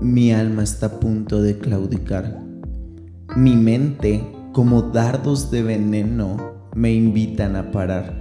[0.00, 2.40] Mi alma está a punto de claudicar.
[3.34, 6.36] Mi mente, como dardos de veneno,
[6.72, 8.14] me invitan a parar.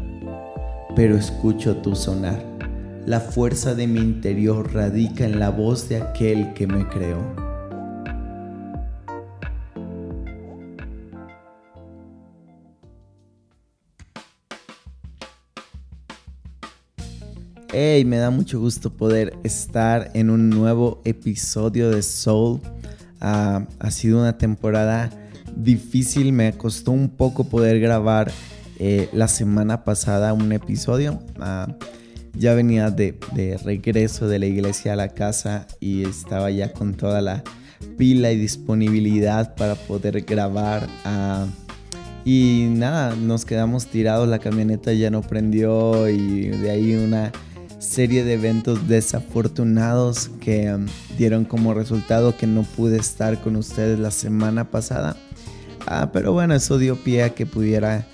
[0.95, 2.43] Pero escucho tu sonar.
[3.05, 7.46] La fuerza de mi interior radica en la voz de aquel que me creó.
[17.79, 22.59] Hey, me da mucho gusto poder estar en un nuevo episodio de Soul.
[23.21, 25.11] Ah, ha sido una temporada
[25.55, 28.31] difícil, me costó un poco poder grabar
[28.79, 31.19] eh, la semana pasada un episodio.
[31.39, 31.67] Ah,
[32.33, 33.19] ya venía de,
[33.63, 37.43] regreso de la iglesia a la casa y estaba ya con toda la
[37.95, 40.87] pila y disponibilidad para poder grabar.
[41.05, 41.45] Ah,
[42.25, 47.31] y nada, nos quedamos tirados, la camioneta ya no prendió y de ahí una
[47.87, 50.85] serie de eventos desafortunados que um,
[51.17, 55.15] dieron como resultado que no pude estar con ustedes la semana pasada.
[55.87, 58.05] Ah, pero bueno, eso dio pie a que pudiera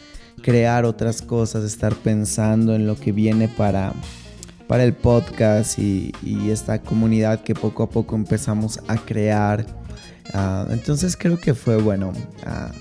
[0.44, 3.94] crear otras cosas, estar pensando en lo que viene para,
[4.68, 6.14] para el podcast y,
[6.50, 9.66] esta comunidad que poco a poco empezamos a crear.
[10.34, 12.14] Ah, entonces creo que fue bueno.
[12.46, 12.72] Ah,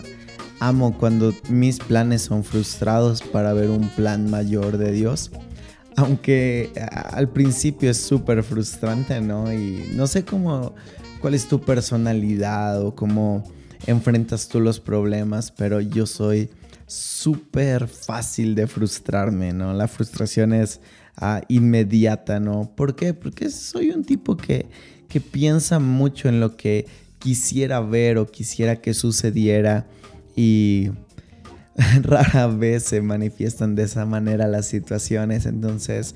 [0.61, 5.31] amo cuando mis planes son frustrados para ver un plan mayor de Dios
[5.97, 6.73] aunque
[7.11, 9.53] al principio es súper frustrante, ¿no?
[9.53, 10.75] Y no sé cómo,
[11.21, 13.45] cuál es tu personalidad o cómo
[13.87, 16.51] enfrentas tú los problemas, pero yo soy
[16.87, 19.73] súper fácil de frustrarme, ¿no?
[19.73, 20.81] La frustración es
[21.17, 22.71] ah, inmediata, ¿no?
[22.75, 23.15] ¿Por qué?
[23.15, 24.67] Porque soy un tipo que,
[25.09, 26.87] que piensa mucho en lo que
[27.19, 29.87] quisiera ver o quisiera que sucediera
[30.35, 30.91] y
[32.03, 35.47] rara vez se manifiestan de esa manera las situaciones.
[35.47, 36.15] Entonces,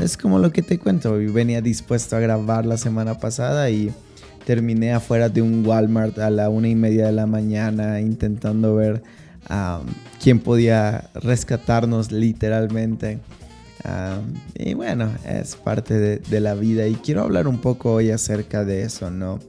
[0.00, 1.14] es como lo que te cuento.
[1.32, 3.92] Venía dispuesto a grabar la semana pasada y
[4.46, 9.02] terminé afuera de un Walmart a la una y media de la mañana intentando ver
[10.22, 13.18] quién podía rescatarnos literalmente.
[14.54, 18.64] y bueno, es parte de, de, la vida y quiero hablar un poco hoy acerca
[18.64, 19.40] de eso, ¿no?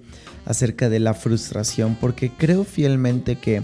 [0.46, 3.64] Acerca de la frustración, porque creo fielmente que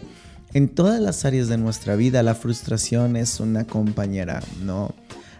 [0.53, 4.93] en todas las áreas de nuestra vida la frustración es una compañera, ¿no?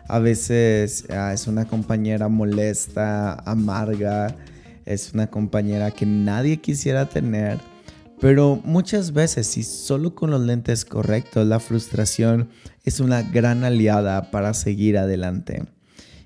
[0.07, 4.35] A veces ah, es una compañera molesta, amarga,
[4.85, 7.59] es una compañera que nadie quisiera tener,
[8.19, 12.49] pero muchas veces, y solo con los lentes correctos, la frustración
[12.83, 15.63] es una gran aliada para seguir adelante.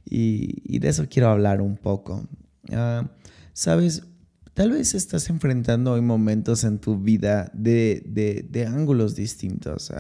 [0.05, 2.27] Y, de eso quiero hablar un poco.
[2.71, 3.05] Ah,
[3.53, 4.03] Sabes,
[4.53, 9.91] Tal vez estás enfrentando hoy momentos en tu vida de, ángulos distintos.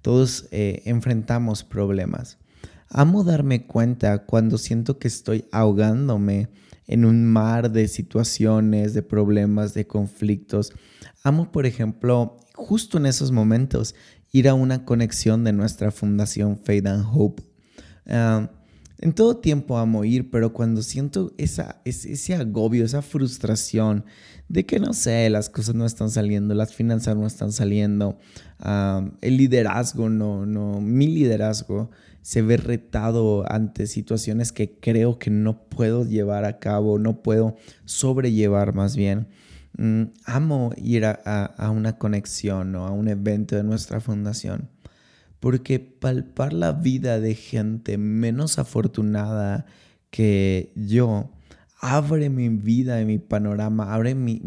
[0.00, 2.38] Todos eh, enfrentamos problemas.
[2.88, 6.48] Amo darme cuenta cuando siento que estoy ahogándome
[6.86, 10.72] en un mar de situaciones, de problemas, de conflictos.
[11.22, 13.94] Amo, por ejemplo, justo en esos momentos,
[14.32, 17.42] ir a una conexión de nuestra fundación Faith and Hope.
[18.06, 18.50] Ah,
[18.98, 24.04] en todo tiempo amo ir, pero cuando siento ese, agobio, esa frustración
[24.48, 28.18] de que no sé, las cosas no están saliendo, las finanzas no están saliendo,
[29.20, 31.90] el liderazgo no, no, mi liderazgo
[32.22, 37.56] se ve retado ante situaciones que creo que no puedo llevar a cabo, no puedo
[37.84, 39.28] sobrellevar más bien.
[39.76, 44.70] Mm, amo ir a, una conexión o a un evento de nuestra fundación
[45.44, 49.66] porque palpar la vida de gente menos afortunada
[50.08, 51.32] que yo
[51.80, 54.40] abre mi vida y mi panorama, abre mi,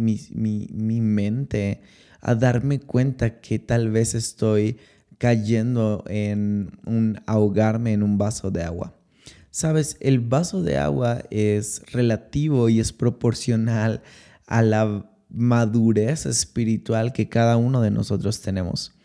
[0.73, 1.81] mente
[2.19, 4.77] a darme cuenta que tal vez estoy
[5.19, 8.95] cayendo en un ahogarme en un vaso de agua.
[9.51, 14.01] Sabes, el vaso de agua es relativo y es proporcional
[14.47, 18.96] a la madurez espiritual que cada uno de nosotros tenemos.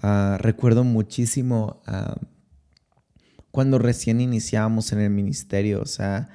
[0.00, 2.16] Ah, recuerdo muchísimo ah,
[3.50, 6.28] cuando recién iniciábamos en el ministerio, o sea,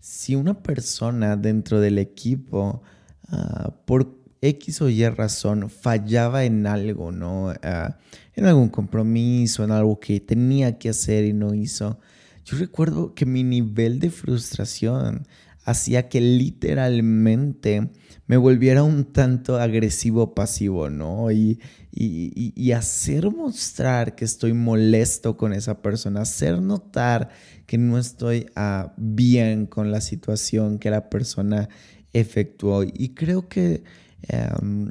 [0.00, 2.82] si una persona dentro del equipo,
[3.28, 7.52] ah, por X o Y razón, fallaba en algo, ¿no?
[7.52, 11.98] en algún compromiso, en algo que tenía que hacer y no hizo.
[12.44, 15.26] Yo recuerdo que mi nivel de frustración
[15.64, 17.90] hacía que literalmente
[18.26, 21.30] me volviera un tanto agresivo pasivo, ¿no?
[21.30, 21.60] Y,
[21.98, 27.30] y, hacer mostrar que estoy molesto con esa persona, hacer notar
[27.66, 31.70] que no estoy ah, bien con la situación que la persona
[32.12, 32.82] efectuó.
[32.82, 33.82] Y creo que
[34.28, 34.90] em,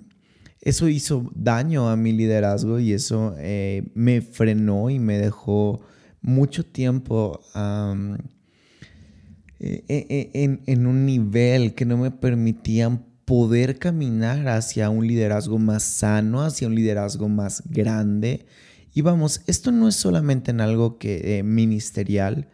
[0.62, 5.82] eso hizo daño a mi liderazgo y eso eh, me frenó y me dejó
[6.22, 7.40] mucho tiempo
[9.60, 15.58] eh, eh, en, en un nivel que no me permitían poder caminar hacia un liderazgo
[15.58, 18.46] más sano, hacia un liderazgo más grande.
[18.94, 22.48] Y vamos, esto no es solamente en algo que ministerial.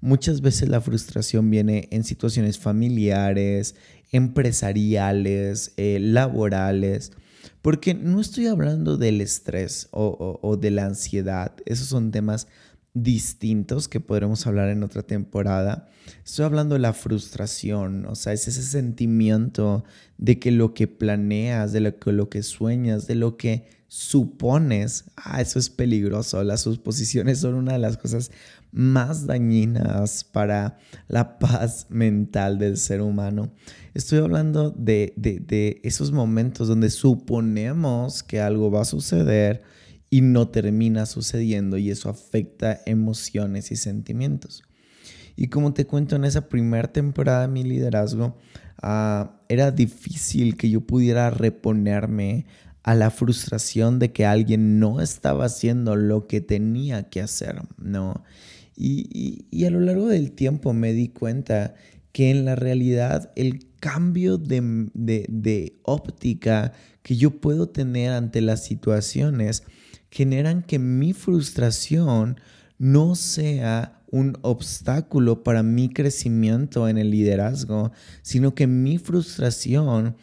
[0.00, 3.74] Muchas veces la frustración viene en situaciones familiares,
[4.10, 7.12] empresariales, laborales.
[7.60, 12.48] Porque no estoy hablando del estrés o, de la ansiedad, esos son temas
[12.94, 15.88] distintos que podremos hablar en otra temporada.
[16.24, 19.84] Estoy hablando de la frustración, o sea, es ese sentimiento
[20.18, 25.04] de que lo que planeas, de lo que, lo que sueñas, de lo que supones,
[25.16, 26.42] ah, eso es peligroso.
[26.44, 28.30] Las suposiciones son una de las cosas
[28.72, 30.78] más dañinas para
[31.08, 33.52] la paz mental del ser humano.
[33.92, 39.62] Estoy hablando de, de, esos momentos donde suponemos que algo va a suceder
[40.12, 44.62] y no termina sucediendo y eso afecta emociones y sentimientos.
[45.36, 48.36] Y como te cuento en esa primera temporada de mi liderazgo,
[48.82, 52.44] ah, era difícil que yo pudiera reponerme
[52.82, 58.22] a la frustración de que alguien no estaba haciendo lo que tenía que hacer, ¿no?
[58.76, 61.74] Y, a lo largo del tiempo me di cuenta
[62.12, 68.62] que en la realidad el cambio de, de, óptica que yo puedo tener ante las
[68.62, 69.62] situaciones
[70.12, 72.38] generan que mi frustración
[72.78, 80.16] no sea un obstáculo para mi crecimiento en el liderazgo, sino que mi frustración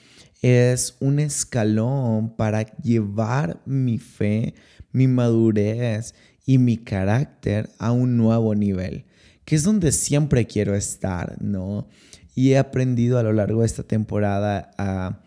[0.44, 4.54] es un escalón para llevar mi fe,
[4.92, 6.14] mi madurez
[6.46, 9.06] y mi carácter a un nuevo nivel,
[9.44, 11.88] que es donde siempre quiero estar, ¿no?
[12.36, 15.20] Y he aprendido a lo largo de esta temporada a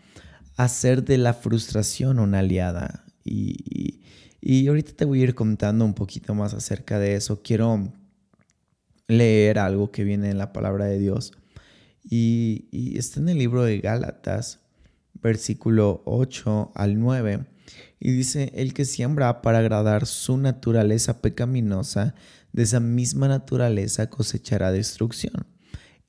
[0.55, 3.03] hacer de la frustración una aliada.
[3.25, 4.02] Y,
[4.45, 7.41] y ahorita te voy a ir contando un poquito más acerca de eso.
[7.41, 7.93] Quiero
[9.07, 11.31] leer algo que viene en la palabra de Dios.
[12.03, 12.67] Y,
[12.97, 14.59] está en el libro de Gálatas,
[15.13, 17.45] versículo 8 al 9.
[18.01, 22.13] Y dice, el que siembra para agradar su naturaleza pecaminosa,
[22.51, 25.47] de esa misma naturaleza cosechará destrucción.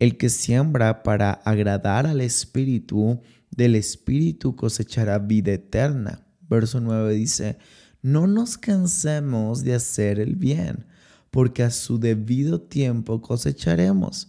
[0.00, 3.20] El que siembra para agradar al Espíritu,
[3.52, 6.26] del Espíritu cosechará vida eterna.
[6.48, 7.58] Verso 9 dice,
[8.04, 10.84] no nos cansemos de hacer el bien,
[11.30, 14.28] porque a su debido tiempo cosecharemos,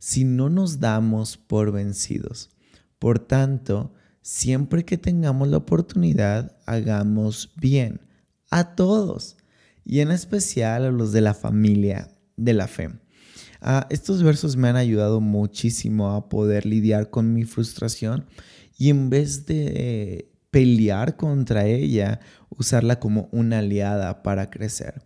[0.00, 2.50] si no nos damos por vencidos.
[2.98, 8.00] Por tanto, siempre que tengamos la oportunidad, hagamos bien
[8.50, 9.36] a todos
[9.84, 12.90] y en especial a los de la familia de la fe.
[13.60, 18.26] Ah, estos versos me han ayudado muchísimo a poder lidiar con mi frustración
[18.76, 22.20] y en vez de pelear contra ella,
[22.62, 25.02] usarla como una aliada para crecer.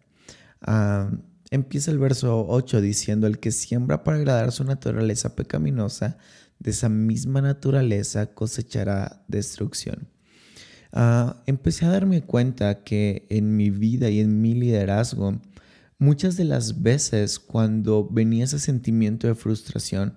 [1.51, 6.19] Empieza el verso 8 diciendo, el que siembra para agradar su naturaleza pecaminosa,
[6.59, 10.09] de esa misma naturaleza cosechará destrucción.
[10.93, 15.41] Ah, empecé a darme cuenta que en mi vida y en mi liderazgo,
[15.99, 20.15] muchas de las veces cuando venía ese sentimiento de frustración,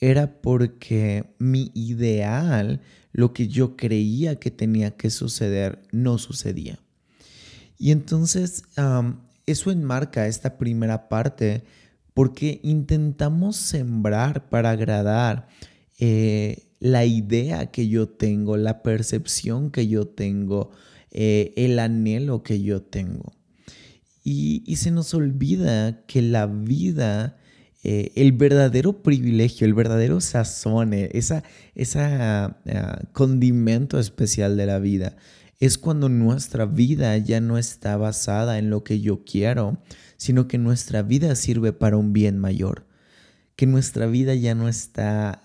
[0.00, 2.80] era porque mi ideal,
[3.12, 6.78] lo que yo creía que tenía que suceder, no sucedía.
[7.78, 8.62] Y entonces
[9.46, 11.64] eso enmarca esta primera parte
[12.14, 15.48] porque intentamos sembrar para agradar
[15.98, 20.70] eh, la idea que yo tengo, la percepción que yo tengo,
[21.10, 23.32] eh, el anhelo que yo tengo.
[24.22, 27.38] Y, se nos olvida que la vida,
[27.82, 31.42] eh, el verdadero privilegio, el verdadero sazón, esa,
[31.74, 35.16] esa ah, condimento especial de la vida,
[35.60, 39.78] es cuando nuestra vida ya no está basada en lo que yo quiero,
[40.16, 42.86] sino que nuestra vida sirve para un bien mayor.
[43.56, 45.42] Que nuestra vida ya no está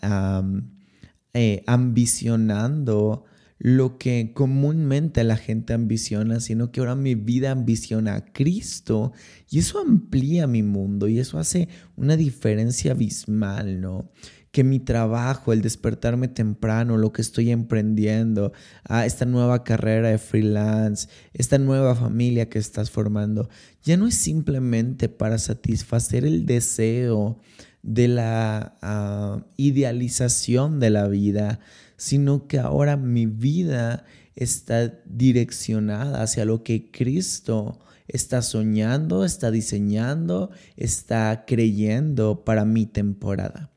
[1.34, 3.26] eh, ambicionando
[3.58, 9.14] lo que comúnmente la gente ambiciona, sino que ahora mi vida ambiciona a Cristo
[9.50, 14.12] y eso amplía mi mundo y eso hace una diferencia abismal, ¿no?
[14.52, 20.18] Que mi trabajo, el despertarme temprano, lo que estoy emprendiendo, ah, esta nueva carrera de
[20.18, 23.50] freelance, esta nueva familia que estás formando,
[23.84, 27.40] ya no es simplemente para satisfacer el deseo
[27.84, 31.60] de la ah, idealización de la vida,
[31.98, 40.52] sino que ahora mi vida está direccionada hacia lo que Cristo está soñando, está diseñando,
[40.78, 43.72] está creyendo para mi temporada.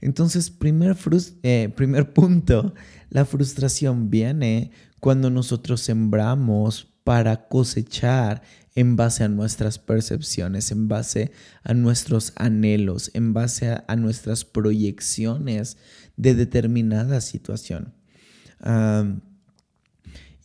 [0.00, 0.96] Entonces, primer,
[1.42, 2.74] eh, primer punto,
[3.10, 8.42] la frustración viene cuando nosotros sembramos para cosechar
[8.74, 11.30] en base a nuestras percepciones, en base
[11.62, 15.76] a nuestros anhelos, en base a, nuestras proyecciones
[16.16, 17.94] de determinada situación.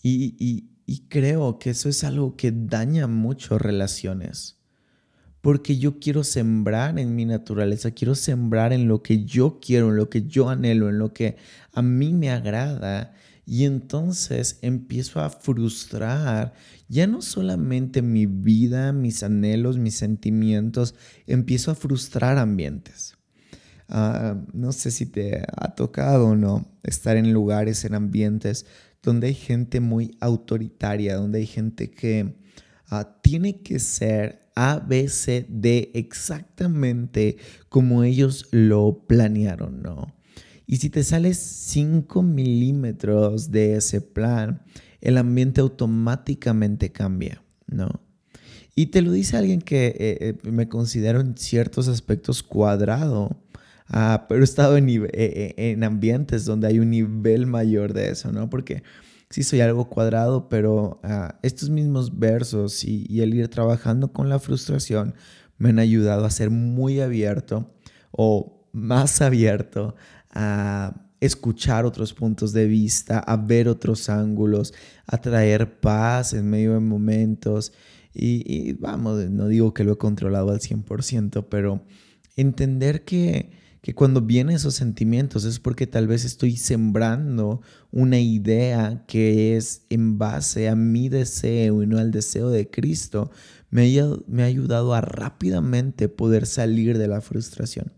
[0.02, 0.66] y,
[1.10, 4.58] creo que eso es algo que daña mucho relaciones.
[5.42, 9.96] Porque yo quiero sembrar en mi naturaleza, quiero sembrar en lo que yo quiero, en
[9.96, 11.38] lo que yo anhelo, en lo que
[11.74, 13.14] a mí me agrada.
[13.46, 16.54] Y entonces empiezo a frustrar
[16.90, 20.96] ya no solamente mi vida, mis anhelos, mis sentimientos,
[21.28, 23.19] empiezo a frustrar ambientes.
[23.90, 28.68] Ah, no sé si te ha tocado o no estar en lugares, en ambientes
[29.02, 32.36] donde hay gente muy autoritaria, donde hay gente que
[32.88, 37.38] ah, tiene que ser A, B, C, D exactamente
[37.70, 40.14] como ellos lo planearon, ¿no?
[40.68, 44.62] Y si te sales 5 milímetros de ese plan,
[45.02, 47.90] el ambiente automáticamente cambia, ¿no?
[48.76, 53.42] Y te lo dice alguien que eh, eh, me considero en ciertos aspectos cuadrado,
[53.90, 58.50] ah, pero he estado eh, en, ambientes donde hay un nivel mayor de eso, ¿no?
[58.50, 58.84] Porque
[59.30, 64.30] sí soy algo cuadrado, pero ah, estos mismos versos y, y el ir trabajando con
[64.30, 65.14] la frustración
[65.58, 67.74] me han ayudado a ser muy abierto
[68.12, 69.96] o más abierto
[70.32, 74.74] a escuchar otros puntos de vista, a ver otros ángulos,
[75.06, 77.74] a traer paz en medio de momentos.
[78.14, 81.84] Y, vamos, no digo que lo he controlado al 100%, pero
[82.36, 89.06] entender que, que cuando vienen esos sentimientos es porque tal vez estoy sembrando una idea
[89.08, 93.32] que es en base a mi deseo y no al deseo de Cristo,
[93.70, 93.90] me
[94.28, 97.94] me ha ayudado a rápidamente poder salir de la frustración.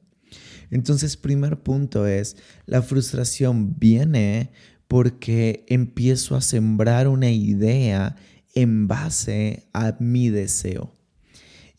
[0.70, 4.52] Entonces, primer punto es, la frustración viene
[4.88, 8.16] porque empiezo a sembrar una idea
[8.56, 10.94] en base a mi deseo.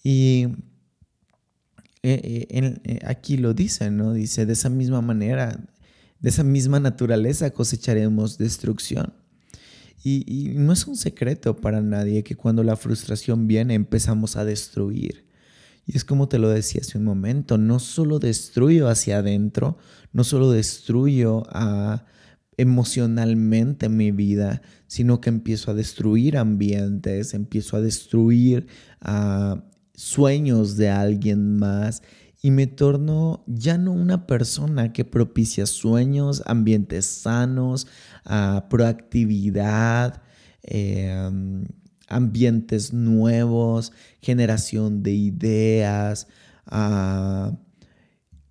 [0.03, 0.49] Y
[2.03, 4.13] eh, eh, eh, aquí lo dice, ¿no?
[4.13, 5.59] Dice, de esa misma manera,
[6.21, 9.15] de esa misma naturaleza cosecharemos destrucción.
[10.05, 15.27] y, no es un secreto para nadie que cuando la frustración viene empezamos a destruir.
[15.87, 19.79] Y es como te lo decía hace un momento, no solo destruyo hacia adentro,
[20.13, 22.05] no solo destruyo a,
[22.57, 28.67] emocionalmente mi vida, sino que empiezo a destruir ambientes, empiezo a destruir
[29.95, 32.03] sueños de alguien más
[32.43, 37.87] y me torno ya no una persona que propicia sueños, ambientes sanos,
[38.69, 40.23] proactividad,
[40.65, 41.31] eh,
[42.09, 46.27] ambientes nuevos, generación de ideas.
[46.67, 47.53] Ah,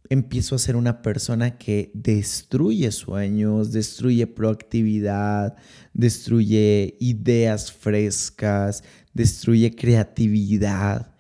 [0.09, 5.55] empiezo a ser una persona que destruye sueños, destruye proactividad,
[5.93, 8.83] destruye ideas frescas,
[9.13, 11.10] destruye creatividad.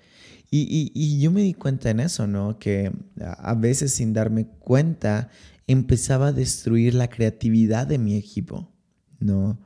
[0.53, 2.59] Y, yo me di cuenta en eso, ¿no?
[2.59, 2.91] Que
[3.21, 5.29] a veces sin darme cuenta
[5.65, 8.69] empezaba a destruir la creatividad de mi equipo,
[9.19, 9.61] ¿no?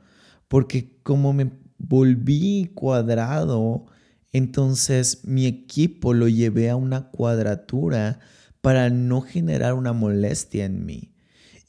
[0.46, 3.86] Porque como me volví cuadrado,
[4.32, 8.20] entonces mi equipo lo llevé a una cuadratura
[8.60, 11.12] para no generar una molestia en mí.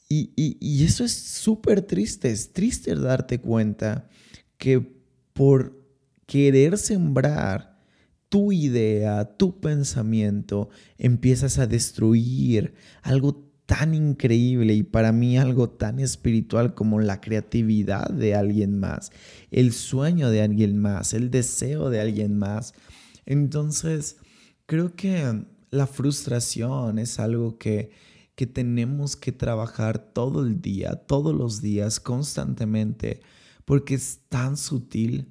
[0.08, 4.08] Y, eso es súper triste, es triste darte cuenta
[4.56, 4.80] que
[5.32, 5.76] por
[6.26, 7.77] querer sembrar
[8.28, 10.68] tu idea, tu pensamiento,
[10.98, 18.08] empiezas a destruir algo tan increíble y para mí algo tan espiritual como la creatividad
[18.08, 19.12] de alguien más,
[19.50, 22.72] el sueño de alguien más, el deseo de alguien más.
[23.26, 24.16] Entonces,
[24.64, 27.90] creo que la frustración es algo que,
[28.34, 33.20] que tenemos que trabajar todo el día, todos los días, constantemente,
[33.66, 35.28] porque es tan sutil.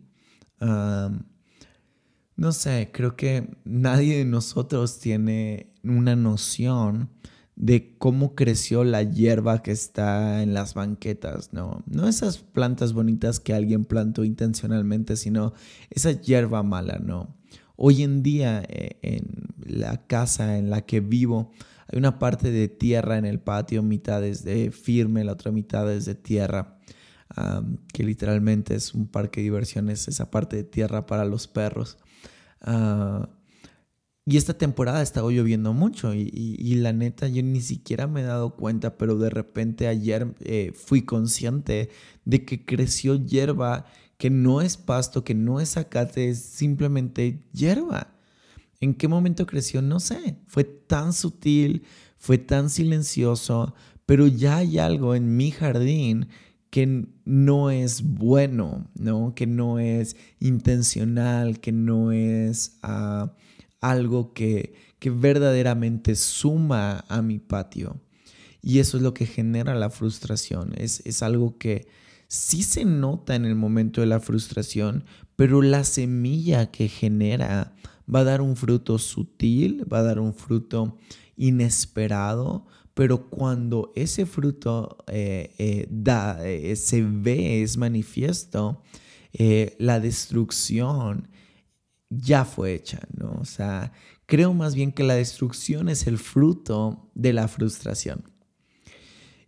[2.37, 7.09] No sé, creo que nadie de nosotros tiene una noción
[7.55, 11.83] de cómo creció la hierba que está en las banquetas, ¿no?
[11.87, 15.53] No esas plantas bonitas que alguien plantó intencionalmente, sino
[15.89, 17.35] esa hierba mala, ¿no?
[17.75, 21.51] Hoy en día eh, en la casa en la que vivo
[21.87, 25.91] hay una parte de tierra en el patio, mitad es de firme, la otra mitad
[25.91, 26.77] es de tierra,
[27.93, 31.97] que literalmente es un parque de diversiones, esa parte de tierra para los perros.
[32.61, 33.29] Ah,
[34.25, 38.55] y esta temporada ha lloviendo mucho y, la neta yo ni siquiera me he dado
[38.57, 41.89] cuenta, pero de repente ayer eh, fui consciente
[42.25, 43.85] de que creció hierba
[44.17, 48.15] que no es pasto, que no es zacate, es simplemente hierba.
[48.81, 49.81] ¿En qué momento creció?
[49.81, 50.37] No sé.
[50.47, 51.83] Fue tan sutil,
[52.17, 56.27] fue tan silencioso, pero ya hay algo en mi jardín
[56.69, 59.33] que no es bueno, ¿no?
[59.35, 63.33] Que no es intencional, que no es ah,
[63.81, 68.01] algo que, que verdaderamente suma a mi patio.
[68.61, 70.73] Y eso es lo que genera la frustración.
[70.77, 71.87] Es, es algo que
[72.27, 75.05] sí se nota en el momento de la frustración,
[75.35, 77.75] pero la semilla que genera
[78.13, 80.97] va a dar un fruto sutil, va a dar un fruto
[81.35, 82.65] inesperado,
[82.97, 88.81] pero cuando ese fruto eh, eh, da, eh, se ve, es manifiesto,
[89.77, 91.27] la destrucción
[92.09, 93.37] ya fue hecha, ¿no?
[93.39, 93.91] O sea,
[94.25, 98.23] creo más bien que la destrucción es el fruto de la frustración.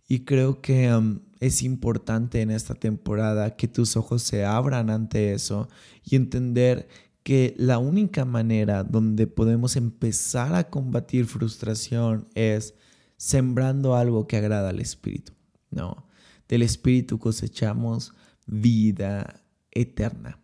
[0.08, 5.34] Y creo que um, es importante en esta temporada que tus ojos se abran ante
[5.34, 5.70] eso
[6.03, 6.88] y entender
[7.24, 12.75] que la única manera donde podemos empezar a combatir frustración es
[13.19, 15.33] sembrando algo que agrada al Espíritu,
[15.69, 16.07] ¿no?
[16.47, 18.13] Del Espíritu cosechamos
[18.47, 20.39] vida eterna.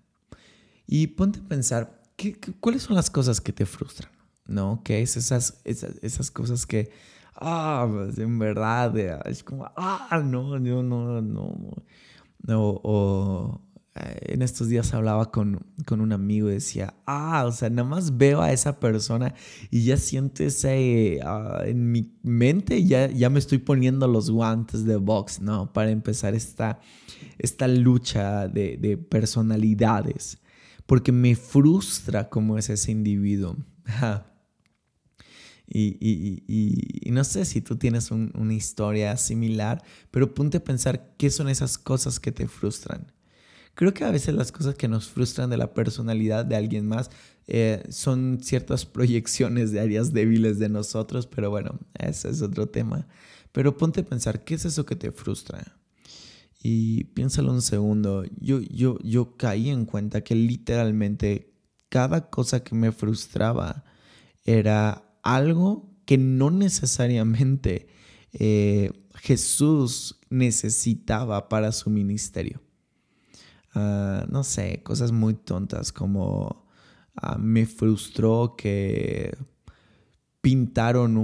[0.86, 2.04] Y ponte a pensar,
[2.60, 4.12] cuáles son las cosas que te frustran?
[4.46, 4.82] ¿No?
[4.84, 6.92] ¿Qué es esas, esas, esas cosas que
[7.36, 11.74] ah, pues en verdad, es como, ah, no, yo no, no,
[12.42, 13.62] no, o,
[13.96, 18.18] en estos días hablaba con, con, un amigo y decía, ah, o sea, nada más
[18.18, 19.34] veo a esa persona
[19.72, 24.84] y ya siento ese, ah, en mi mente ya, ya me estoy poniendo los guantes
[24.84, 25.72] de box, ¿no?
[25.72, 26.80] Para empezar esta,
[27.38, 30.40] esta lucha de, de personalidades,
[30.86, 33.56] porque me frustra cómo es ese individuo.
[35.68, 41.50] Y, no sé si tú tienes una historia similar, pero ponte a pensar qué son
[41.50, 43.12] esas cosas que te frustran.
[43.76, 47.12] Creo que a veces las cosas que nos frustran de la personalidad de alguien más
[47.48, 53.08] eh, son ciertas proyecciones de áreas débiles de nosotros, pero bueno, ese es otro tema.
[53.52, 55.78] Pero ponte a pensar, ¿qué es eso que te frustra?
[56.64, 61.54] Y piénsalo un segundo, yo, yo, yo caí en cuenta que literalmente
[61.90, 63.84] cada cosa que me frustraba
[64.46, 67.88] era algo que no necesariamente
[68.34, 72.65] eh, Jesús necesitaba para su ministerio.
[73.76, 76.66] Ah, no sé, cosas muy tontas como
[77.18, 79.36] ah, me frustró que
[80.40, 81.18] pintaron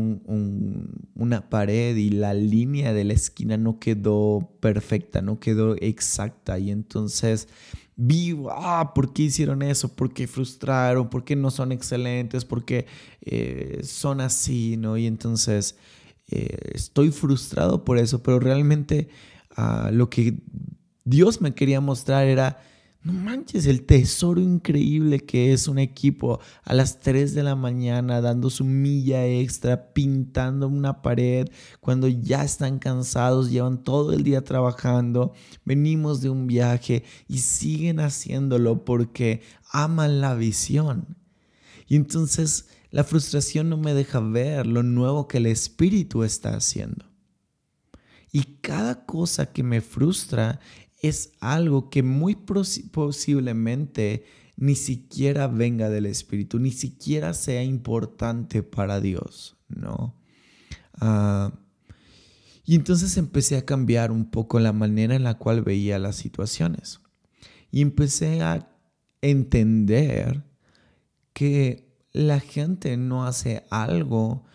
[1.15, 6.71] una pared y la línea de la esquina no quedó perfecta, no quedó exacta y
[6.71, 7.47] entonces
[7.95, 9.95] vivo, ah, ¿por qué hicieron eso?
[9.95, 11.09] ¿Por qué frustraron?
[11.09, 12.43] ¿Por qué no son excelentes?
[12.43, 12.85] ¿Por qué
[13.21, 14.75] eh, son así?
[14.75, 14.97] ¿no?
[14.97, 15.77] Y entonces
[16.27, 19.07] eh, estoy frustrado por eso, pero realmente
[19.55, 20.41] ah, lo que
[21.03, 22.59] Dios me quería mostrar era
[23.03, 28.21] no manches el tesoro increíble que es un equipo a las 3 de la mañana
[28.21, 31.47] dando su milla extra, pintando una pared,
[31.79, 35.33] cuando ya están cansados, llevan todo el día trabajando,
[35.65, 41.17] venimos de un viaje y siguen haciéndolo porque aman la visión.
[41.87, 47.05] Y entonces la frustración no me deja ver lo nuevo que el Espíritu está haciendo.
[48.31, 50.59] Y cada cosa que me frustra
[51.01, 59.01] es algo que muy posiblemente ni siquiera venga del Espíritu, ni siquiera sea importante para
[59.01, 60.15] Dios, ¿no?
[60.99, 61.51] Ah,
[62.63, 67.01] y entonces empecé a cambiar un poco la manera en la cual veía las situaciones.
[67.71, 68.69] Y empecé a
[69.21, 70.43] entender
[71.33, 74.45] que la gente no hace algo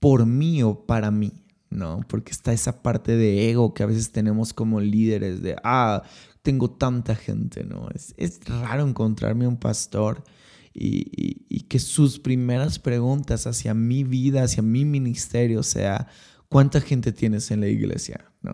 [0.00, 1.45] por mí o para mí.
[1.76, 2.00] ¿No?
[2.08, 6.02] Porque está esa parte de ego que a veces tenemos como líderes de, ah,
[6.42, 7.88] tengo tanta gente, ¿no?
[7.94, 10.24] Es, es raro encontrarme un pastor
[10.72, 16.08] y, y, que sus primeras preguntas hacia mi vida, hacia mi ministerio sea,
[16.48, 18.30] ¿cuánta gente tienes en la iglesia?
[18.42, 18.52] ¿no?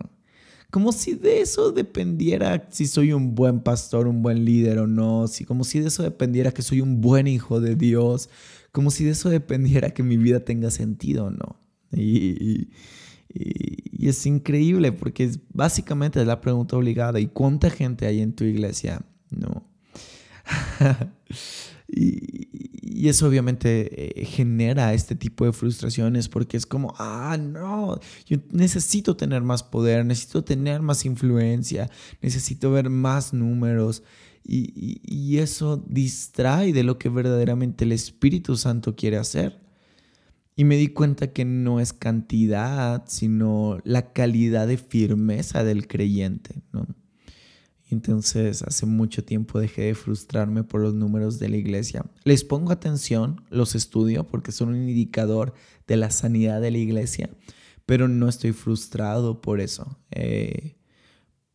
[0.71, 5.27] Como si de eso dependiera si soy un buen pastor, un buen líder o no,
[5.27, 8.29] si, como si de eso dependiera que soy un buen hijo de Dios,
[8.71, 11.59] como si de eso dependiera que mi vida tenga sentido o no.
[11.91, 12.69] y,
[13.33, 17.19] es increíble porque es, básicamente es la pregunta obligada.
[17.19, 19.01] ¿Y cuánta gente hay en tu iglesia?
[19.29, 19.67] No.
[21.87, 22.49] y,
[23.07, 29.17] eso obviamente eh, genera este tipo de frustraciones porque es como, ah, no, yo necesito
[29.17, 31.89] tener más poder, necesito tener más influencia,
[32.21, 34.03] necesito ver más números.
[34.45, 39.62] y eso distrae de lo que verdaderamente el Espíritu Santo quiere hacer.
[40.55, 46.61] Y me di cuenta que no es cantidad, sino la calidad de firmeza del creyente,
[46.71, 46.87] ¿no?
[47.89, 52.05] Entonces, hace mucho tiempo dejé de frustrarme por los números de la iglesia.
[52.23, 55.53] Les pongo atención, los estudio porque son un indicador
[55.87, 57.29] de la sanidad de la iglesia,
[57.85, 59.99] pero no estoy frustrado por eso.
[60.09, 60.75] Eh,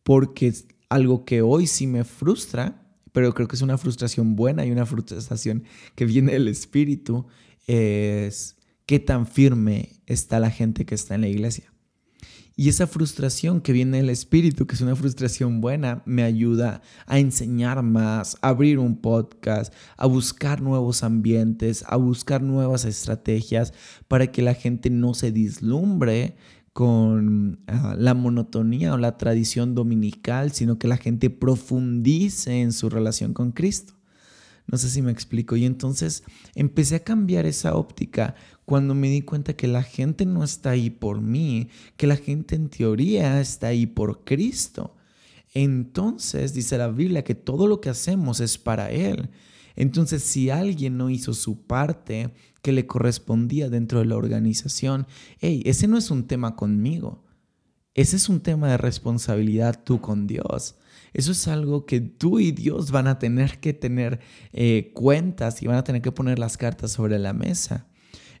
[0.03, 4.65] porque es algo que hoy sí me frustra, pero creo que es una frustración buena
[4.65, 5.63] y una frustración
[5.95, 7.27] que viene del espíritu,
[7.67, 8.55] es
[8.89, 11.71] qué tan firme está la gente que está en la iglesia.
[12.55, 17.19] Y esa frustración que viene del espíritu, que es una frustración buena, me ayuda a
[17.19, 23.75] enseñar más, a abrir un podcast, a buscar nuevos ambientes, a buscar nuevas estrategias
[24.07, 26.35] para que la gente no se dislumbre
[26.73, 32.89] con ah, la monotonía o la tradición dominical, sino que la gente profundice en su
[32.89, 33.99] relación con Cristo.
[34.71, 35.55] No sé si me explico.
[35.55, 36.23] Y entonces
[36.53, 38.35] empecé a cambiar esa óptica
[38.69, 42.53] cuando me di cuenta que la gente no está ahí por mí, que la gente
[42.53, 44.95] en teoría está ahí por Cristo.
[45.55, 49.31] Entonces dice la Biblia que todo lo que hacemos es para Él.
[49.75, 55.07] Entonces si alguien no hizo su parte que le correspondía dentro de la organización,
[55.39, 57.23] hey, ese no es un tema conmigo.
[57.95, 60.75] Ese es un tema de responsabilidad tú con Dios.
[61.11, 64.19] Eso es algo que tú y Dios van a tener que tener
[64.53, 67.88] eh, cuentas y van a tener que poner las cartas sobre la mesa.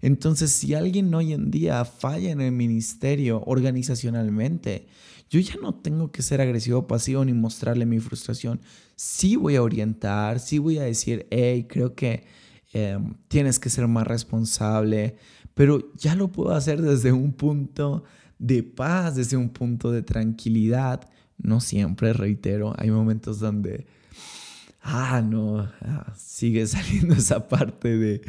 [0.01, 4.87] Entonces, si alguien hoy en día falla en el ministerio organizacionalmente,
[5.29, 8.61] yo ya no tengo que ser agresivo pasivo ni mostrarle mi frustración.
[8.95, 12.25] Sí voy a orientar, sí voy a decir, hey, creo que
[12.73, 15.17] em, tienes que ser más responsable,
[15.53, 18.03] pero ya lo puedo hacer desde un punto
[18.39, 21.09] de paz, desde un punto de tranquilidad.
[21.37, 23.85] No siempre, reitero, hay momentos donde
[24.81, 28.21] ah, no, ah, sigue saliendo esa parte de,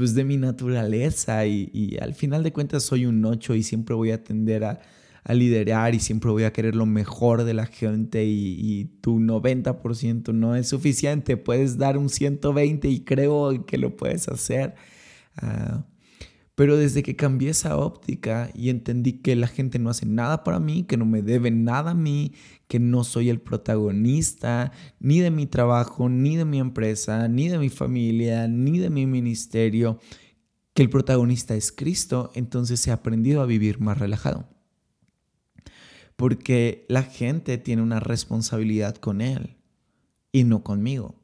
[0.00, 4.12] pues de mi naturaleza y, al final de cuentas soy un 8 y siempre voy
[4.12, 4.80] a tender a,
[5.28, 10.56] liderar y siempre voy a querer lo mejor de la gente y, tu 90% no
[10.56, 14.74] es suficiente, puedes dar un 120 y creo que lo puedes hacer.
[15.36, 15.84] Ah,
[16.60, 20.60] pero desde que cambié esa óptica y entendí que la gente no hace nada para
[20.60, 22.34] mí, que no me debe nada a mí,
[22.68, 27.58] que no soy el protagonista ni de mi trabajo, ni de mi empresa, ni de
[27.58, 30.00] mi familia, ni de mi ministerio,
[30.74, 34.46] que el protagonista es Cristo, entonces he aprendido a vivir más relajado.
[36.16, 39.56] Porque la gente tiene una responsabilidad con Él
[40.30, 41.14] y no conmigo.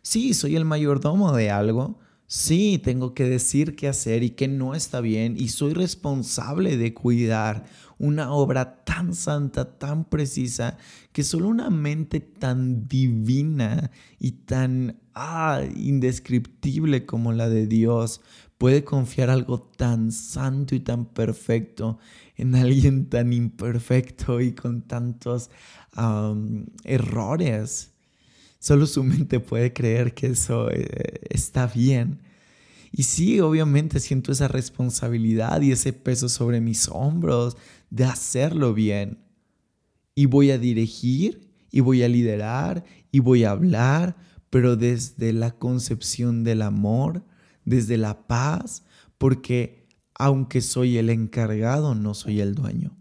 [0.00, 4.74] Sí, soy el mayordomo de algo, Sí, tengo que decir qué hacer y qué no
[4.74, 7.64] está bien y soy responsable de cuidar
[7.98, 10.76] una obra tan santa, tan precisa,
[11.12, 18.20] que solo una mente tan divina y tan ah, indescriptible como la de Dios
[18.58, 21.98] puede confiar algo tan santo y tan perfecto
[22.34, 25.50] en alguien tan imperfecto y con tantos
[26.84, 27.95] errores.
[28.58, 32.20] Solo su mente puede creer que eso eh, está bien.
[32.92, 37.56] Y sí, obviamente siento esa responsabilidad y ese peso sobre mis hombros
[37.90, 39.18] de hacerlo bien.
[40.14, 44.16] Y voy a dirigir y voy a liderar y voy a hablar,
[44.48, 47.22] pero desde la concepción del amor,
[47.64, 48.82] desde la paz,
[49.18, 52.96] porque aunque soy el encargado, no soy el dueño.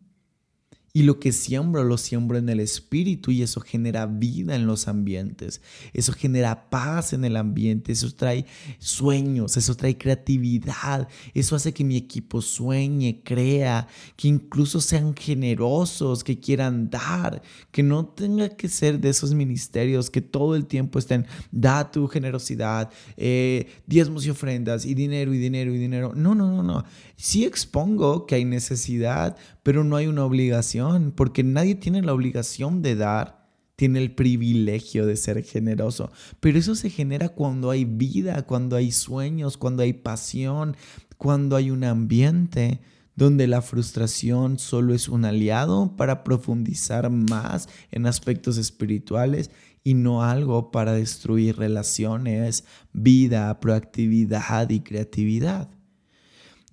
[0.95, 4.87] Y lo que siembro, lo siembro en el espíritu y eso genera vida en los
[4.87, 5.59] ambientes.
[5.91, 7.91] Eso genera paz en el ambiente.
[7.91, 8.45] Eso trae
[8.79, 11.09] sueños, eso trae creatividad.
[11.33, 17.83] Eso hace que mi equipo sueñe, crea, que incluso sean generosos, que quieran dar, que
[17.83, 22.89] no tenga que ser de esos ministerios que todo el tiempo estén, da tu generosidad,
[23.17, 26.13] eh, diezmos y ofrendas y dinero y dinero y dinero.
[26.15, 26.85] No, no, no, no.
[27.17, 32.81] Sí expongo que hay necesidad, pero no hay una obligación, porque nadie tiene la obligación
[32.81, 36.11] de dar, tiene el privilegio de ser generoso.
[36.39, 40.75] Pero eso se genera cuando hay vida, cuando hay sueños, cuando hay pasión,
[41.17, 42.81] cuando hay un ambiente
[43.15, 49.51] donde la frustración solo es un aliado para profundizar más en aspectos espirituales
[49.83, 55.69] y no algo para destruir relaciones, vida, proactividad y creatividad.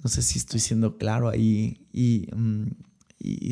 [0.02, 2.66] No sé si estoy siendo claro ahí y, mm,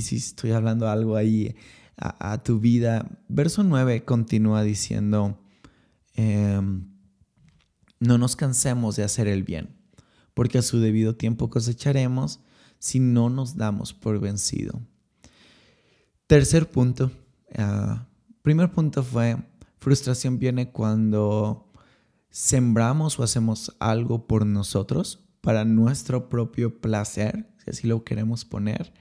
[0.00, 1.54] si estoy hablando algo ahí
[1.96, 3.06] a, tu vida.
[3.28, 5.38] Verso 9 continúa diciendo,
[6.14, 6.88] em,
[8.00, 9.76] no nos cansemos de hacer el bien,
[10.34, 12.40] porque a su debido tiempo cosecharemos
[12.78, 14.80] si no nos damos por vencido.
[16.26, 17.12] Tercer punto.
[17.54, 18.08] Ah,
[18.42, 19.36] primer punto fue,
[19.78, 21.70] frustración viene cuando
[22.30, 28.92] sembramos o hacemos algo por nosotros para nuestro propio placer, si así lo queremos poner.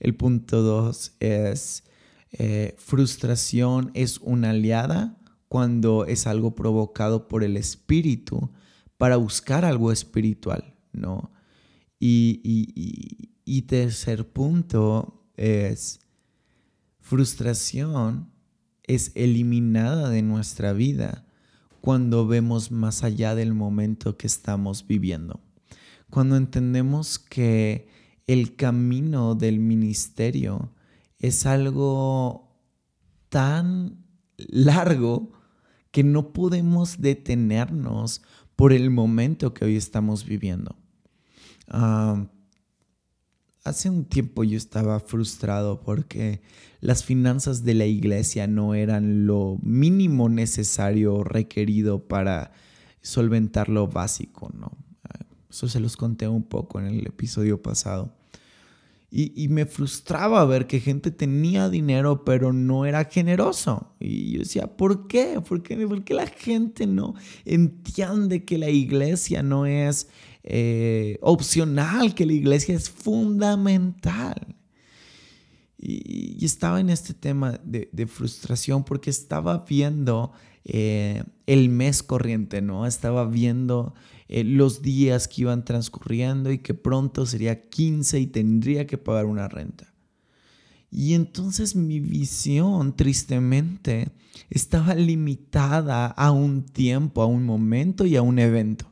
[0.00, 1.84] El punto dos es
[2.32, 5.16] eh, frustración es una aliada
[5.48, 8.50] cuando es algo provocado por el espíritu
[8.98, 11.32] para buscar algo espiritual, ¿no?
[12.00, 12.40] Y,
[13.44, 16.00] y tercer punto es
[17.00, 18.30] frustración
[18.84, 21.24] es eliminada de nuestra vida
[21.80, 25.40] cuando vemos más allá del momento que estamos viviendo.
[26.10, 27.88] Cuando entendemos que
[28.26, 30.72] el camino del ministerio
[31.18, 32.54] es algo
[33.28, 34.04] tan
[34.36, 35.32] largo
[35.90, 38.22] que no podemos detenernos
[38.56, 40.76] por el momento que hoy estamos viviendo.
[41.68, 42.26] Ah,
[43.64, 46.40] hace un tiempo yo estaba frustrado porque
[46.80, 52.52] las finanzas de la iglesia no eran lo mínimo necesario requerido para
[53.00, 54.87] solventar lo básico, ¿no?
[55.50, 58.14] Eso se los conté un poco en el episodio pasado.
[59.10, 63.94] Y, me frustraba ver que gente tenía dinero pero no era generoso.
[63.98, 65.40] Y yo decía, ¿por qué?
[65.40, 67.14] ¿Por qué, ¿Por qué la gente no
[67.46, 70.08] entiende que la iglesia no es
[70.42, 74.54] eh, opcional, que la iglesia es fundamental?
[75.78, 80.32] Y, estaba en este tema de, frustración porque estaba viendo
[80.64, 82.84] eh, el mes corriente, ¿no?
[82.84, 83.94] Estaba viendo
[84.28, 89.26] eh, los días que iban transcurriendo y que pronto sería 15 y tendría que pagar
[89.26, 89.92] una renta.
[90.90, 94.10] Y entonces mi visión, tristemente,
[94.50, 98.90] estaba limitada a un tiempo, a un momento y a un evento.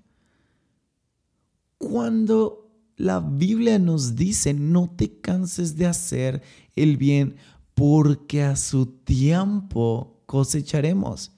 [1.79, 6.43] Cuando la Biblia nos dice, no te canses de hacer
[6.75, 7.37] el bien,
[7.75, 11.33] porque a su tiempo cosecharemos.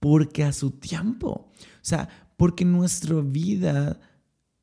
[0.00, 1.28] Porque a su tiempo.
[1.30, 3.98] O sea, porque nuestra vida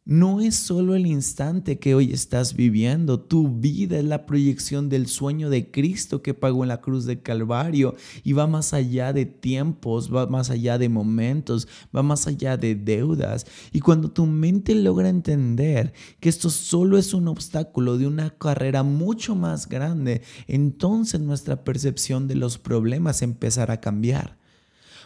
[0.04, 5.06] no es solo el instante que hoy estás viviendo, tu vida es la proyección del
[5.06, 9.26] sueño de Cristo que pagó en la cruz de Calvario y va más allá de
[9.28, 13.46] tiempos, va más allá de momentos, va más allá de deudas.
[13.72, 18.82] Y cuando tu mente logra entender que esto solo es un obstáculo de una carrera
[18.82, 24.41] mucho más grande, entonces nuestra percepción de los problemas empezará a cambiar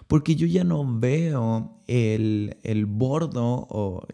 [0.08, 4.06] porque yo ya no veo el, el bordo o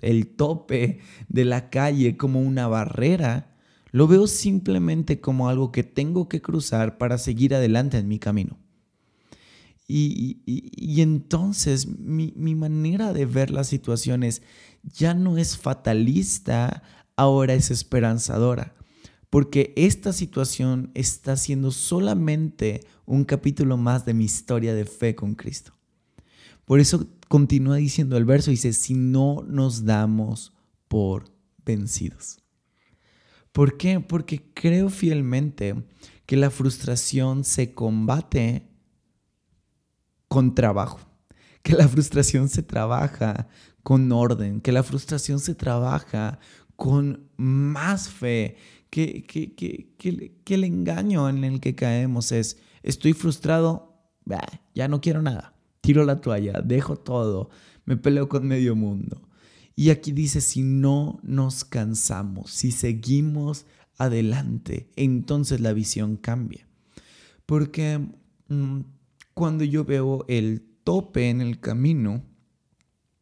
[0.00, 3.54] el tope de la calle como una barrera,
[3.92, 8.58] lo veo simplemente como algo que tengo que cruzar para seguir adelante en mi camino.
[9.88, 14.42] Y, y, entonces mi, mi, manera de ver las situaciones
[14.82, 16.82] ya no es fatalista,
[17.14, 18.74] ahora es esperanzadora
[19.30, 25.34] porque esta situación está siendo solamente un capítulo más de mi historia de fe con
[25.34, 25.72] Cristo.
[26.64, 30.52] Por eso continúa diciendo el verso, dice, si no nos damos
[30.88, 31.24] por
[31.64, 32.38] vencidos.
[33.52, 34.00] ¿Por qué?
[34.00, 35.74] Porque creo fielmente
[36.26, 38.68] que la frustración se combate
[40.28, 41.00] con trabajo,
[41.62, 43.48] que la frustración se trabaja
[43.82, 46.38] con orden, que la frustración se trabaja
[46.76, 48.56] con más fe,
[48.90, 49.24] que,
[50.46, 53.94] el engaño en el que caemos es, estoy frustrado,
[54.74, 57.50] ya no quiero nada, tiro la toalla, dejo todo,
[57.84, 59.22] me peleo con medio mundo.
[59.74, 63.66] Y aquí dice, si no nos cansamos, si seguimos
[63.98, 66.66] adelante, entonces la visión cambia.
[67.44, 68.00] Porque
[68.48, 68.80] mm,
[69.34, 72.24] cuando yo veo el tope en el camino,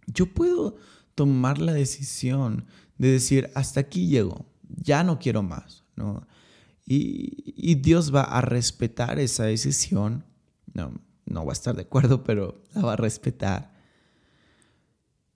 [0.06, 0.76] yo puedo
[1.14, 2.66] tomar la decisión
[2.98, 4.46] de decir, hasta aquí llego,
[4.76, 6.26] ya no quiero más, ¿no?
[6.86, 10.24] Y, Dios va a respetar esa decisión,
[10.74, 10.92] no,
[11.24, 13.72] no va a estar de acuerdo, pero la va a respetar.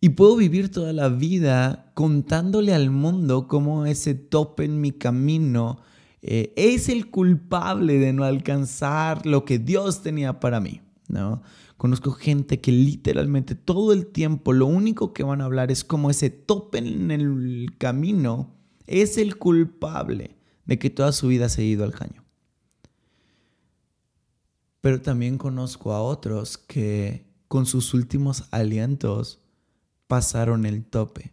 [0.01, 5.81] Y puedo vivir toda la vida contándole al mundo cómo ese tope en mi camino
[6.22, 11.42] eh, es el culpable de no alcanzar lo que Dios tenía para mí, ¿no?
[11.77, 16.11] Conozco gente que literalmente todo el tiempo lo único que van a hablar es como
[16.11, 18.58] ese tope en el camino
[18.88, 22.24] es el culpable de que toda su vida se ha ido al caño.
[24.81, 29.40] Pero también conozco a otros que con sus últimos alientos
[30.07, 31.33] pasaron el tope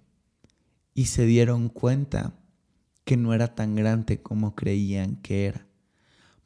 [0.94, 2.34] y se dieron cuenta
[3.04, 5.68] que no era tan grande como creían que era.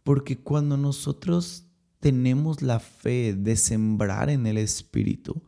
[0.04, 1.66] Porque cuando nosotros
[2.00, 5.42] tenemos la fe de sembrar en el Espíritu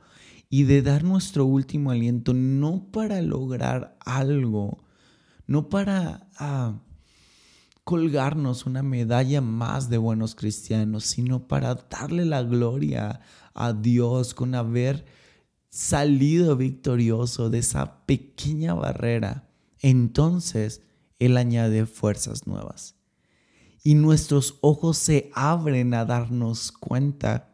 [0.49, 4.83] y de dar nuestro último aliento no para lograr algo,
[5.51, 6.79] no para ah,
[7.83, 13.19] colgarnos una medalla más de buenos cristianos, sino para darle la gloria
[13.53, 15.03] a Dios con haber
[15.69, 19.49] salido victorioso de esa pequeña barrera.
[19.81, 20.83] Entonces
[21.19, 22.95] Él añade fuerzas nuevas.
[23.83, 27.49] Y nuestros ojos se abren a darnos cuenta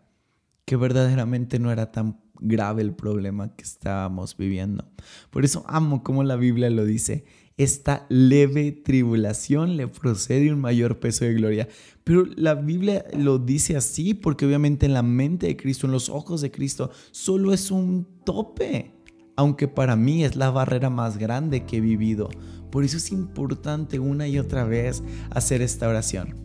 [0.65, 4.87] que verdaderamente no era tan grave el problema que estábamos viviendo.
[5.31, 7.25] Por eso amo como la Biblia lo dice
[7.57, 11.67] esta leve tribulación le procede un mayor peso de gloria.
[12.03, 16.09] Pero la Biblia lo dice así porque obviamente en la mente de Cristo, en los
[16.09, 18.93] ojos de Cristo, solo es un tope.
[19.35, 22.29] Aunque para mí es la barrera más grande que he vivido.
[22.71, 26.35] Por eso es importante una y otra vez hacer esta oración.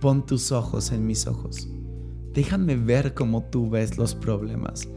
[0.00, 1.68] Pon tus ojos en mis ojos.
[2.32, 4.88] Déjame ver cómo tú ves los problemas.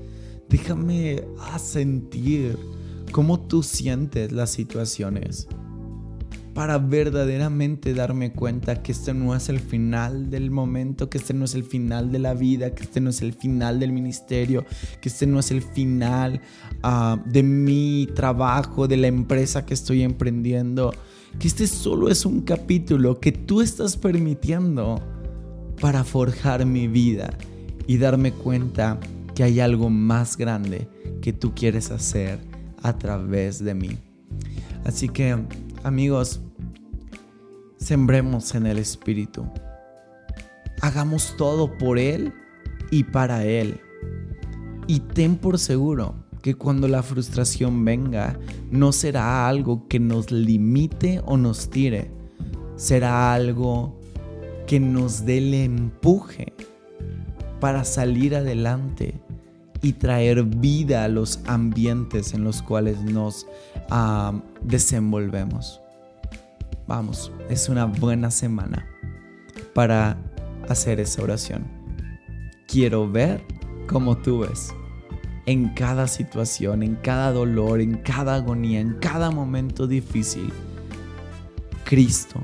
[0.50, 1.24] Déjame
[1.60, 2.58] sentir
[3.12, 5.48] cómo tú sientes las situaciones
[6.58, 11.46] para verdaderamente darme cuenta que este no es el final del momento, que este no
[11.46, 14.66] es el final de la vida, que este no es el final del ministerio,
[15.00, 16.42] que este no es el final
[16.82, 20.96] ah, de mi trabajo, de la empresa que estoy emprendiendo,
[21.38, 25.00] que este solo es un capítulo que tú estás permitiendo
[25.80, 27.38] para forjar mi vida
[27.86, 29.00] y darme cuenta
[29.36, 30.88] que hay algo más grande
[31.22, 33.98] que tú quieres hacer a través de mí.
[34.86, 35.38] Así que,
[35.84, 36.42] amigos,
[37.78, 39.46] sembremos en el Espíritu.
[40.82, 42.34] Hagamos todo por Él
[42.92, 43.80] y para Él.
[44.88, 48.40] Y ten por seguro que cuando la frustración venga,
[48.72, 52.12] no será algo que nos limite o nos tire.
[52.76, 54.00] Será algo
[54.68, 56.54] que nos dé el empuje
[57.60, 59.20] para salir adelante
[59.82, 63.48] y traer vida a los ambientes en los cuales nos
[63.90, 65.82] ah, desenvolvemos.
[66.88, 68.88] Vamos, es una buena semana
[69.74, 70.18] para
[70.70, 71.66] hacer esa oración.
[72.68, 73.44] Quiero ver
[73.88, 74.74] como tú ves.
[75.46, 80.52] En cada situación, en cada dolor, en cada agonía, en cada momento difícil.
[81.86, 82.42] Cristo.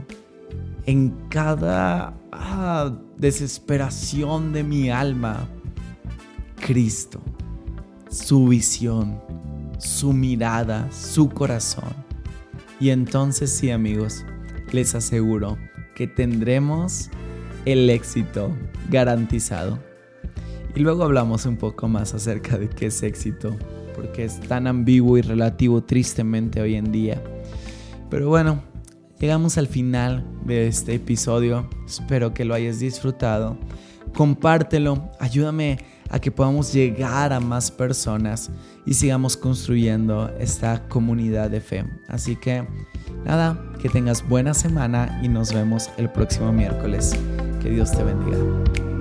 [0.86, 5.48] En cada ah, desesperación de mi alma
[6.66, 7.20] Cristo,
[8.10, 9.20] su visión,
[9.80, 11.94] su mirada, su corazón.
[12.80, 14.24] Y entonces sí amigos,
[14.72, 15.58] les aseguro
[15.94, 17.10] que tendremos
[17.66, 18.56] el éxito
[18.90, 19.78] garantizado.
[20.74, 23.58] Y luego hablamos un poco más acerca de qué es éxito,
[23.94, 27.22] porque es tan ambiguo y relativo tristemente hoy en día.
[28.10, 28.64] Pero bueno,
[29.20, 31.70] llegamos al final de este episodio.
[31.86, 33.58] Espero que lo hayas disfrutado.
[34.14, 38.52] Compártelo, ayúdame a que podamos llegar a más personas
[38.86, 41.86] y sigamos construyendo esta comunidad de fe.
[42.08, 42.68] Así que
[43.26, 47.18] nada, que tengas buena semana y nos vemos el próximo miércoles.
[47.64, 48.93] Que Dios te bendiga.